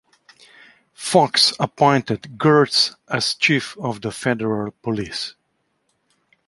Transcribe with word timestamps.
Fox 0.95 1.53
appointed 1.59 2.35
Gertz 2.39 2.95
as 3.07 3.35
chief 3.35 3.77
of 3.77 4.01
the 4.01 4.11
Federal 4.11 4.71
Police. 4.81 5.35